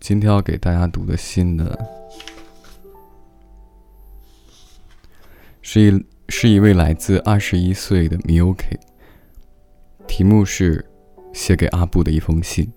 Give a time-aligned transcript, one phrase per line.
[0.00, 1.74] 今天要给大家读的信呢
[5.62, 8.62] 是一是一位来自二十一岁的 muk
[10.06, 10.84] 题目是
[11.32, 12.70] 写给阿布的一封信。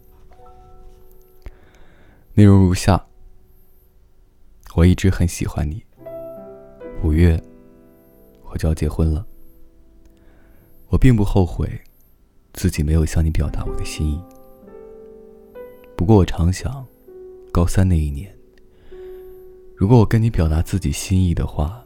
[2.35, 3.05] 内容如下。
[4.75, 5.81] 我一直很喜欢你，
[7.01, 7.41] 五月
[8.51, 9.25] 我就要结婚了，
[10.89, 11.69] 我并不后悔
[12.51, 14.21] 自己没有向你表达我的心意，
[15.95, 16.85] 不过我常想。
[17.53, 18.37] 高三那一年，
[19.77, 21.85] 如果我跟你表达自己心意的话，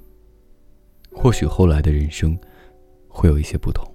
[1.11, 2.35] 或许后来的人生
[3.07, 3.87] 会有一些不同。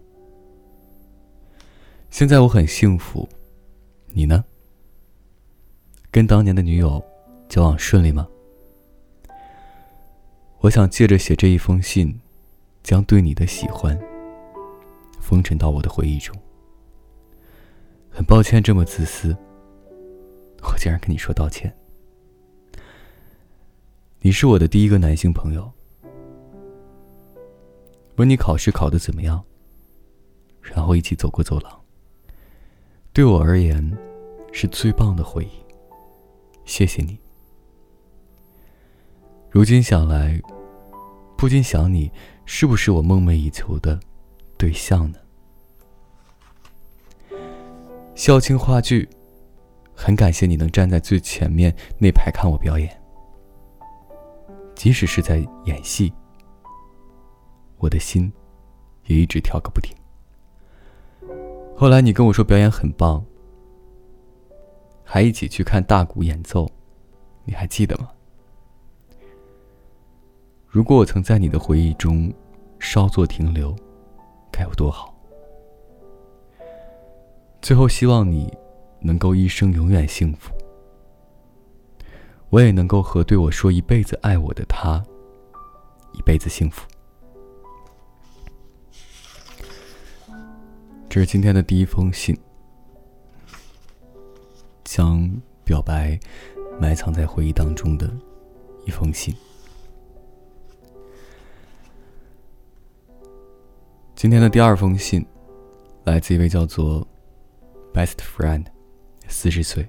[2.10, 3.28] 现在我很幸福，
[4.06, 4.44] 你呢？
[6.12, 7.04] 跟当年的女友
[7.48, 8.28] 交往顺利吗？
[10.64, 12.18] 我想借着写这一封信，
[12.82, 14.00] 将对你的喜欢
[15.20, 16.34] 封尘到我的回忆中。
[18.08, 19.36] 很抱歉这么自私。
[20.62, 21.70] 我竟然跟你说道歉。
[24.20, 25.70] 你是我的第一个男性朋友。
[28.16, 29.44] 问你考试考的怎么样？
[30.62, 31.80] 然后一起走过走廊。
[33.12, 33.94] 对我而言，
[34.50, 35.50] 是最棒的回忆。
[36.64, 37.18] 谢谢你。
[39.50, 40.40] 如今想来，
[41.36, 42.10] 不禁想你
[42.44, 43.98] 是不是我梦寐以求的
[44.56, 45.18] 对象呢？
[48.14, 49.08] 校庆话剧。
[49.96, 53.00] 很感谢你能站在最前面那排看我表演，
[54.74, 56.12] 即使是在演戏，
[57.78, 58.30] 我的心
[59.06, 59.96] 也一直跳个不停。
[61.76, 63.24] 后来你跟我说表演很棒，
[65.04, 66.68] 还一起去看大鼓演奏，
[67.44, 68.08] 你还记得吗？
[70.74, 72.34] 如果我曾在你的回忆中
[72.80, 73.72] 稍作停留，
[74.50, 75.14] 该有多好！
[77.62, 78.52] 最后希望你。
[79.06, 80.50] 能够一生永远幸福，
[82.48, 85.04] 我也能够和对我说一辈子爱我的他
[86.14, 86.88] 一辈子幸福。
[91.06, 92.34] 这是今天的第一封信，
[94.84, 95.30] 将
[95.64, 96.18] 表白
[96.80, 98.10] 埋藏在回忆当中的
[98.86, 99.36] 一封信。
[104.24, 105.22] 今天的第二封信，
[106.04, 107.06] 来自一位叫做
[107.92, 108.64] Best Friend。
[109.28, 109.86] 四十岁，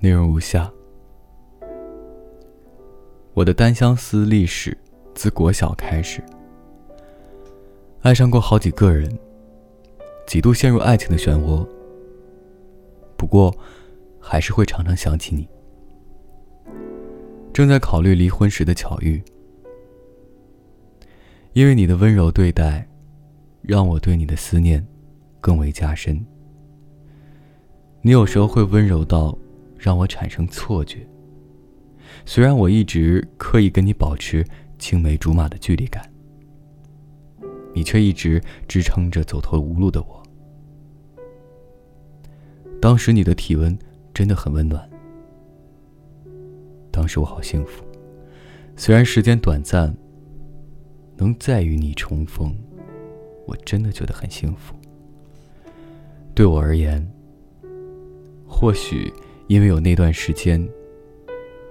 [0.00, 0.72] 内容如下：
[3.34, 4.74] 我的单相思历史
[5.14, 6.24] 自国小开始，
[8.00, 9.18] 爱上过好几个人，
[10.26, 11.68] 几度陷入爱情的漩涡。
[13.18, 13.54] 不过，
[14.18, 15.46] 还是会常常想起你。
[17.52, 19.22] 正在考虑离婚时的巧遇，
[21.58, 22.88] 因为你的温柔对待，
[23.62, 24.86] 让我对你的思念
[25.40, 26.24] 更为加深。
[28.00, 29.36] 你有时候会温柔到
[29.76, 31.04] 让我产生错觉。
[32.24, 34.46] 虽然我一直刻意跟你保持
[34.78, 36.08] 青梅竹马的距离感，
[37.74, 40.22] 你却一直支撑着走投无路的我。
[42.80, 43.76] 当时你的体温
[44.14, 44.88] 真的很温暖，
[46.92, 47.82] 当时我好幸福。
[48.76, 49.92] 虽然时间短暂，
[51.18, 52.56] 能再与你重逢，
[53.46, 54.74] 我真的觉得很幸福。
[56.34, 57.06] 对我而言。
[58.50, 59.12] 或许
[59.46, 60.66] 因为有那段时间，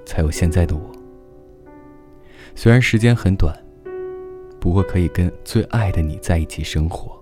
[0.05, 0.91] 才有现在的我。
[2.53, 3.57] 虽然时间很短，
[4.59, 7.19] 不过可以跟最爱的你在一起生活，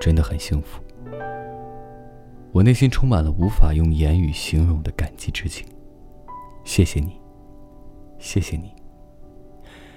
[0.00, 0.82] 真的很幸福。
[2.50, 5.66] 我内心充满了无法用言语形容的感激之情。
[6.64, 7.20] 谢谢你，
[8.18, 8.74] 谢谢你，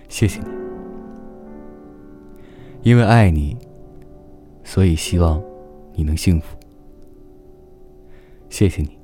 [0.08, 0.65] 谢谢你。
[2.86, 3.58] 因为爱你，
[4.64, 5.42] 所以希望
[5.96, 6.56] 你能幸福。
[8.48, 8.96] 谢谢你。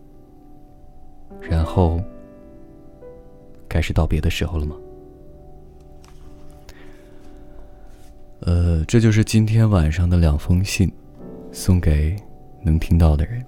[1.41, 1.99] 然后，
[3.67, 4.75] 该是道别的时候了吗？
[8.41, 10.93] 呃，这就是今天晚上的两封信，
[11.51, 12.15] 送给
[12.61, 13.43] 能听到的人。